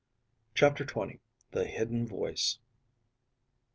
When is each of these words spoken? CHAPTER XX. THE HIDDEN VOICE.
CHAPTER 0.55 0.83
XX. 0.83 1.19
THE 1.51 1.63
HIDDEN 1.65 2.07
VOICE. 2.07 2.57